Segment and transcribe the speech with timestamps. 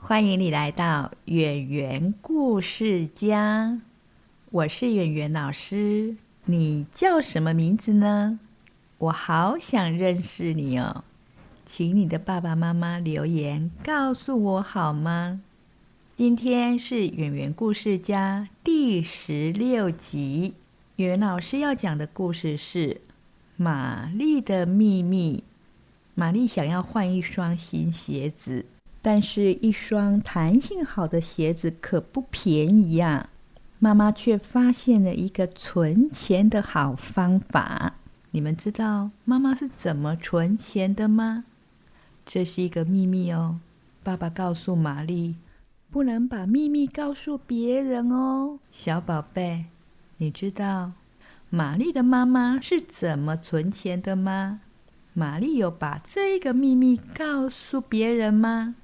[0.00, 3.80] 欢迎你来到圆圆故事家，
[4.50, 6.16] 我是圆圆老师。
[6.46, 8.38] 你叫什么名字呢？
[8.96, 11.04] 我好想认识你哦，
[11.66, 15.42] 请你的爸爸妈妈留言告诉我好吗？
[16.16, 20.54] 今天是圆圆故事家第十六集，
[20.96, 22.94] 圆圆老师要讲的故事是
[23.56, 25.44] 《玛丽的秘密》。
[26.14, 28.64] 玛丽想要换一双新鞋子。
[29.00, 33.30] 但是，一双弹性好的鞋子可不便宜呀。
[33.78, 37.94] 妈妈却发现了一个存钱的好方法。
[38.32, 41.44] 你们知道妈妈是怎么存钱的吗？
[42.26, 43.60] 这是一个秘密哦。
[44.02, 45.36] 爸爸告诉玛丽，
[45.90, 48.58] 不能把秘密告诉别人哦。
[48.70, 49.66] 小宝贝，
[50.16, 50.92] 你知道
[51.50, 54.60] 玛丽的妈妈是怎么存钱的吗？
[55.14, 58.74] 玛丽有把这个秘密告诉别人吗？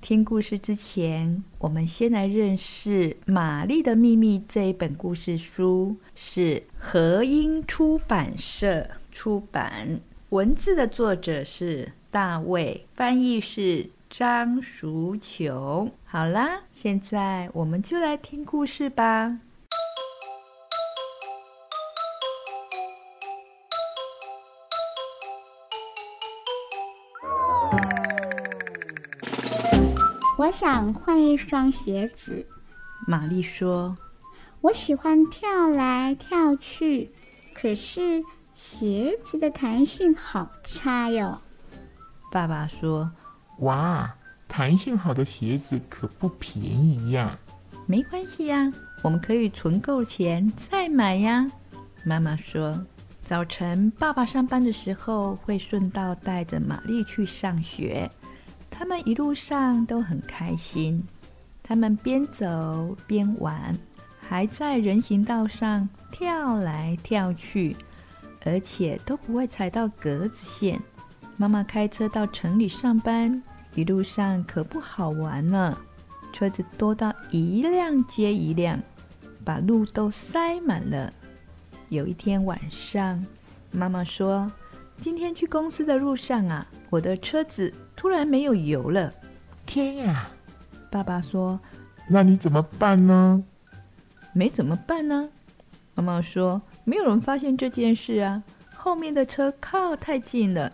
[0.00, 15.92] 听故事之前，我们先来认识《玛丽的秘密》这一本故事书，是和音出版社出版，文字的作者是大卫，翻译是张淑琼。
[16.04, 19.40] 好啦，现在我们就来听故事吧。
[30.60, 32.44] 想换一双鞋子，
[33.06, 33.96] 玛丽说
[34.60, 37.12] ：“我喜欢跳来跳去，
[37.54, 38.20] 可是
[38.56, 41.40] 鞋子的弹性好差哟。”
[42.32, 43.08] 爸爸说
[43.62, 44.12] ：“哇，
[44.48, 47.38] 弹性好的鞋子可不便宜呀。”
[47.86, 48.68] 没关系呀，
[49.04, 51.48] 我们可以存够钱再买呀。
[52.02, 52.84] 妈妈说
[53.22, 58.10] ：“早晨爸爸上班的时候会顺道带着玛丽去上学。”
[58.78, 61.04] 他们一路上都很开心，
[61.64, 63.76] 他们边走边玩，
[64.20, 67.74] 还在人行道上跳来跳去，
[68.44, 70.80] 而且都不会踩到格子线。
[71.36, 73.42] 妈妈开车到城里上班，
[73.74, 75.76] 一路上可不好玩了，
[76.32, 78.80] 车子多到一辆接一辆，
[79.44, 81.12] 把路都塞满了。
[81.88, 83.26] 有一天晚上，
[83.72, 84.48] 妈妈说
[85.00, 89.12] ：“今天去公司的路上啊，我的车子。”突然没有油了，
[89.66, 90.30] 天呀！
[90.88, 91.58] 爸爸说
[92.08, 93.44] ：“那你怎么办呢？”
[94.32, 95.28] 没怎么办呢？
[95.96, 98.40] 妈妈说：“没有人发现这件事啊，
[98.72, 100.72] 后面的车靠太近了，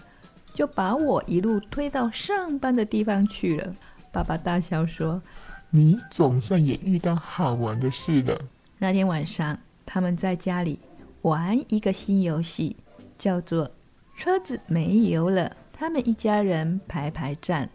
[0.53, 3.75] 就把我一路推到上班的地方去了。”
[4.13, 5.23] 爸爸大笑说
[5.71, 8.39] ：“你总算也遇到好玩的事了。”
[8.77, 10.79] 那天晚上，他们在家里
[11.23, 12.77] 玩一个新游戏，
[13.17, 13.71] 叫做
[14.17, 15.57] “车子没油了”。
[15.77, 17.69] 他们一家人排排站，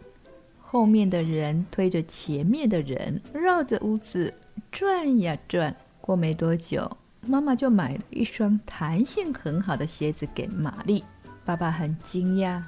[0.58, 4.32] 后面的人推着前面的人，绕着屋子
[4.72, 5.76] 转呀转。
[6.00, 11.04] 过没多久，妈妈就买了一双弹性很好的鞋子给玛丽。
[11.44, 12.62] 爸爸很惊讶，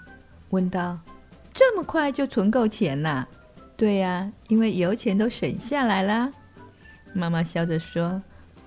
[0.50, 0.98] 问道
[1.54, 3.26] ：“这么快就存够钱啦
[3.74, 6.30] ？”“对呀，因为油钱都省下来啦。”
[7.14, 8.22] 妈妈笑着说：“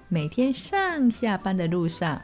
[0.09, 2.19] 每天上下班的路上，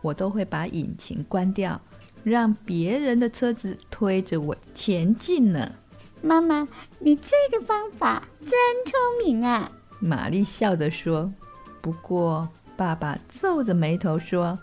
[0.00, 1.78] 我都会把引擎关掉。”
[2.24, 5.72] 让别人的车子推着我前进呢，
[6.22, 6.68] 妈妈，
[7.00, 8.50] 你这个方法真
[8.86, 9.70] 聪明啊！
[9.98, 11.32] 玛丽笑着说。
[11.80, 14.58] 不过，爸爸皱着眉头说：“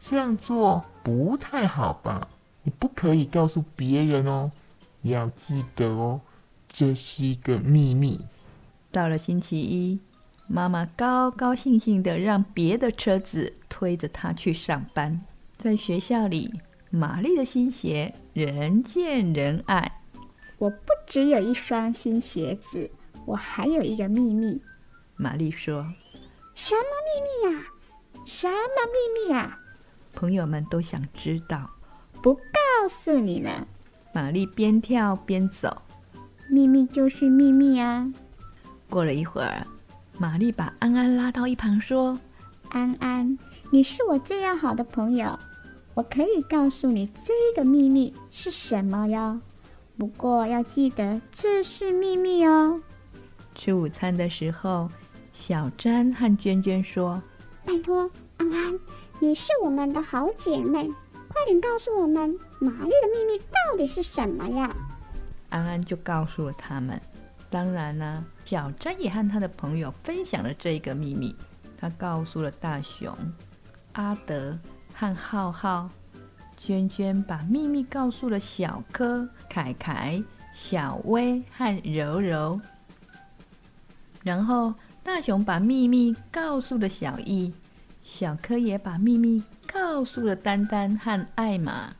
[0.00, 2.28] 这样做不太好吧？
[2.62, 4.50] 你不可以告诉别人哦，
[5.02, 6.20] 要记得哦，
[6.72, 8.20] 这是一个秘密。”
[8.90, 9.98] 到了星期一，
[10.46, 15.20] 妈妈高高兴兴的让别的车子推着她去上班，
[15.58, 16.50] 在学校里。
[16.94, 20.02] 玛丽的新鞋人见人爱。
[20.58, 22.90] 我不只有一双新鞋子，
[23.24, 24.60] 我还有一个秘密。
[25.16, 25.90] 玛丽说
[26.54, 27.64] ：“什么秘密呀？
[28.26, 28.54] 什么
[28.92, 29.58] 秘密呀？”
[30.12, 31.70] 朋友们都想知道。
[32.22, 33.66] 不告诉你们。
[34.12, 35.80] 玛丽边跳边走。
[36.50, 38.12] 秘密就是秘密啊。
[38.90, 39.66] 过了一会儿，
[40.18, 42.20] 玛丽把安安拉到一旁说
[42.68, 43.38] ：“安安，
[43.70, 45.38] 你是我最要好的朋友。”
[45.94, 49.38] 我可以告诉你这个秘密是什么哟，
[49.98, 52.80] 不过要记得这是秘密哦。
[53.54, 54.90] 吃午餐的时候，
[55.34, 57.22] 小詹和娟娟说
[57.66, 58.80] ：“拜托，安安，
[59.20, 60.88] 你是我们的好姐妹，
[61.28, 64.74] 快点告诉我们玛丽的秘密到底是什么呀？”
[65.50, 66.98] 安安就告诉了他们。
[67.50, 71.36] 当然啦，小詹也和他的朋友分享了这个秘密。
[71.76, 73.14] 他告诉了大熊、
[73.92, 74.58] 阿德
[74.94, 75.90] 和浩浩。
[76.56, 80.22] 娟娟把秘密告诉了小柯、凯凯、
[80.52, 82.60] 小薇和柔柔。
[84.22, 84.72] 然后
[85.02, 87.52] 大熊把秘密告诉了小易，
[88.04, 91.92] 小柯也把秘密告诉了丹丹和艾玛。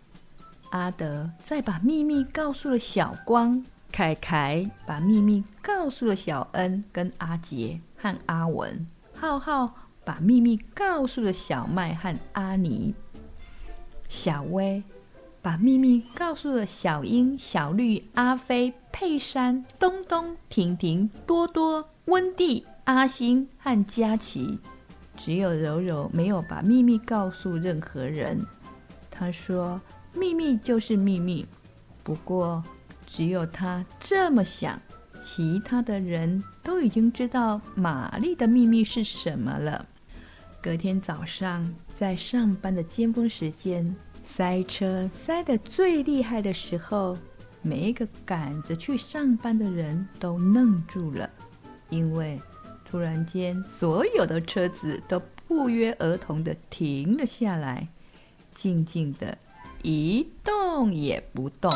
[0.71, 9.75] 阿德再把秘密告诉了小光，凯凯把秘密告诉了小恩跟阿杰和阿文，浩浩
[10.05, 12.95] 把秘密告诉了小麦和阿尼，
[14.09, 14.83] 小薇
[15.41, 21.89] 把秘密告诉了小英、小绿、阿飞、佩珊、东东、婷婷、多多。
[22.07, 24.59] 温蒂、阿星和佳琪，
[25.17, 28.45] 只有柔柔没有把秘密告诉任何人。
[29.09, 29.81] 他说
[30.13, 31.47] ：“秘密就是秘密。”
[32.03, 32.61] 不过，
[33.07, 34.83] 只有他这么想，
[35.23, 39.87] 其他的人都已经知道玛丽的秘密是什么了。
[40.63, 47.19] 隔天早上，在上班的尖峰时间，塞车塞得最厉害的时候，
[47.63, 51.29] 每一个赶着去上班的人都愣住了。
[51.91, 52.41] 因为
[52.89, 57.89] 突然间，所有的车子都不约而同的停了下来，
[58.55, 59.37] 静静的，
[59.83, 61.73] 一动也不动。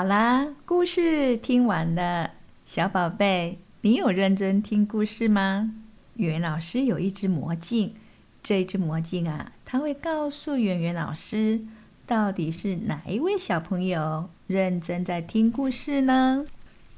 [0.00, 2.30] 好啦，故事听完了，
[2.64, 5.74] 小宝贝，你有认真听故事吗？
[6.14, 7.94] 语文老师有一只魔镜，
[8.42, 9.52] 这只魔镜啊。
[9.66, 11.60] 它会告诉圆圆老师，
[12.06, 16.46] 到底是哪一位小朋友认真在听故事呢？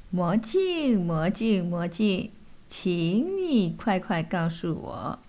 [0.09, 2.31] 魔镜，魔镜，魔镜，
[2.69, 5.19] 请你快快告诉我，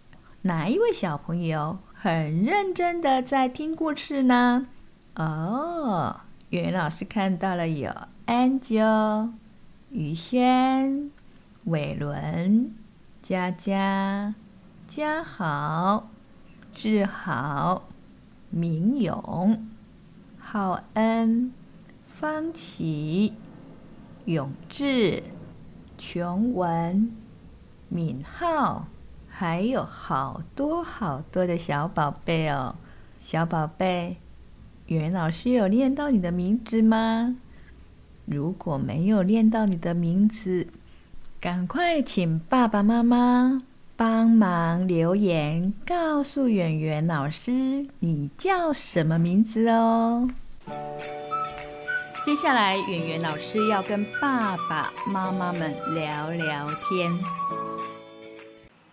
[0.43, 4.69] 哪一位小朋友很认真的在听故事呢？
[5.17, 6.20] 哦，
[6.55, 7.93] 袁老师看到了，有
[8.29, 9.31] Angel、
[9.91, 11.11] 宇轩、
[11.65, 12.73] 伟伦、
[13.21, 14.37] 佳佳、
[14.87, 16.09] 嘉豪。
[16.73, 17.83] 志豪、
[18.51, 19.67] 明勇、
[20.39, 21.53] 浩恩、
[22.06, 23.35] 方琦、
[24.25, 25.25] 永志、
[25.99, 27.11] 琼文、
[27.89, 28.87] 敏浩，
[29.29, 32.77] 还有好多好多的小宝贝哦！
[33.21, 34.19] 小宝贝，
[34.87, 37.37] 袁老师有念到你的名字吗？
[38.27, 40.67] 如果没有念到你的名字，
[41.41, 43.63] 赶快请爸爸妈妈。
[43.97, 50.29] 帮忙留言告诉圆圆老师，你叫什么名字哦？
[52.25, 57.11] 接下来，圆圆老师要跟爸爸妈妈们聊聊天。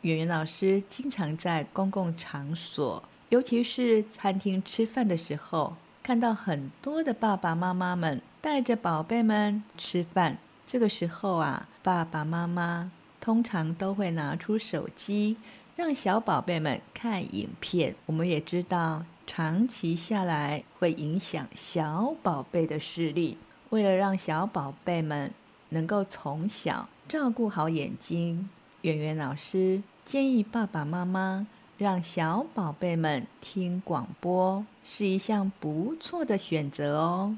[0.02, 10.38] 圆圆老师经常在公共场所，尤其是餐厅吃饭的时候，看到很多的爸爸妈妈们带着宝贝们吃饭。
[10.66, 12.92] 这个时候啊，爸爸妈妈。
[13.22, 15.38] 通常都会拿出手机，
[15.76, 17.96] 让小宝贝们看影片。
[18.08, 23.38] 我们也知道，长期下来会影响小宝贝的视力。
[23.70, 25.32] 为了让小宝贝们
[25.70, 28.50] 能够从小照顾好眼睛，
[28.82, 31.46] 圆圆老师建议爸爸妈妈
[31.82, 37.36] 让小宝贝们听广播，是一项不错的选择哦。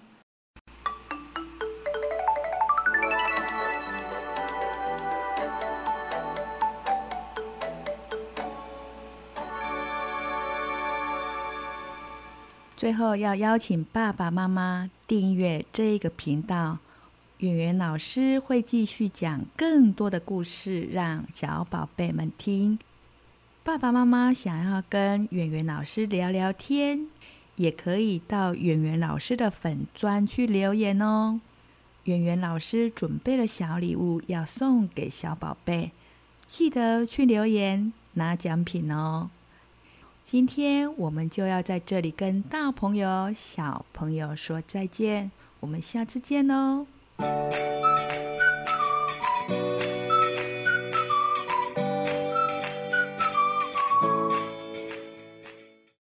[12.76, 16.80] 最后要邀请爸爸妈妈订阅这个频道，
[17.38, 22.78] 圆圆老师会继续讲更多的故事，让小宝贝们听。
[23.66, 27.08] 爸爸妈妈想要跟圆圆老师聊聊天，
[27.56, 31.40] 也可以到圆圆老师的粉砖去留言哦。
[32.04, 35.92] 圆圆老师准备了小礼物要送给小宝贝，
[36.50, 39.30] 记得去留言拿奖品哦。
[40.26, 46.86] 今天我们就要在这里跟大朋友、小朋友说再见，我们下次见喽。